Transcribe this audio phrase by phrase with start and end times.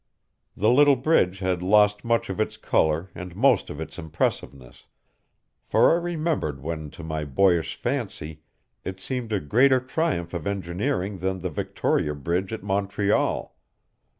[0.57, 4.87] The little bridge had lost much of its color and most of its impressiveness,
[5.63, 8.41] for I remembered when to my boyish fancy
[8.83, 13.55] it seemed a greater triumph of engineering than the Victoria bridge at Montreal.